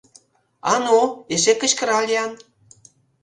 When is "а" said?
0.71-0.73